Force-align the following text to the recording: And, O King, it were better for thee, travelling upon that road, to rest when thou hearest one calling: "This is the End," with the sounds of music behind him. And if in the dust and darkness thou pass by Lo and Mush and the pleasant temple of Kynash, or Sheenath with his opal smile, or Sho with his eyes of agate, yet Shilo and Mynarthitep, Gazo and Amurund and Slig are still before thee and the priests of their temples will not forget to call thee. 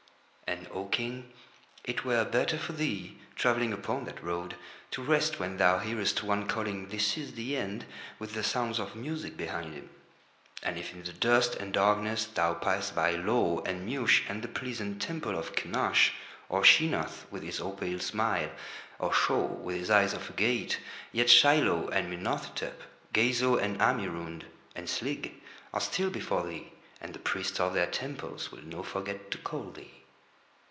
And, 0.51 0.67
O 0.73 0.83
King, 0.87 1.31
it 1.85 2.03
were 2.03 2.25
better 2.25 2.57
for 2.57 2.73
thee, 2.73 3.17
travelling 3.37 3.71
upon 3.71 4.03
that 4.03 4.21
road, 4.21 4.57
to 4.91 5.01
rest 5.01 5.39
when 5.39 5.55
thou 5.55 5.79
hearest 5.79 6.23
one 6.23 6.45
calling: 6.45 6.89
"This 6.89 7.17
is 7.17 7.35
the 7.35 7.55
End," 7.55 7.85
with 8.19 8.33
the 8.33 8.43
sounds 8.43 8.77
of 8.77 8.93
music 8.93 9.37
behind 9.37 9.73
him. 9.73 9.89
And 10.61 10.77
if 10.77 10.91
in 10.91 11.03
the 11.03 11.13
dust 11.13 11.55
and 11.55 11.71
darkness 11.71 12.25
thou 12.25 12.53
pass 12.53 12.91
by 12.91 13.11
Lo 13.11 13.63
and 13.65 13.85
Mush 13.89 14.25
and 14.27 14.41
the 14.41 14.49
pleasant 14.49 15.01
temple 15.01 15.39
of 15.39 15.55
Kynash, 15.55 16.11
or 16.49 16.65
Sheenath 16.65 17.25
with 17.31 17.43
his 17.43 17.61
opal 17.61 17.99
smile, 17.99 18.51
or 18.99 19.13
Sho 19.13 19.39
with 19.43 19.77
his 19.77 19.89
eyes 19.89 20.11
of 20.13 20.29
agate, 20.31 20.79
yet 21.13 21.27
Shilo 21.29 21.87
and 21.87 22.11
Mynarthitep, 22.11 22.75
Gazo 23.13 23.55
and 23.55 23.79
Amurund 23.79 24.43
and 24.75 24.87
Slig 24.89 25.31
are 25.73 25.79
still 25.81 26.09
before 26.09 26.45
thee 26.45 26.73
and 26.99 27.13
the 27.15 27.19
priests 27.19 27.61
of 27.61 27.73
their 27.73 27.87
temples 27.87 28.51
will 28.51 28.63
not 28.63 28.87
forget 28.87 29.31
to 29.31 29.37
call 29.37 29.71
thee. 29.71 29.91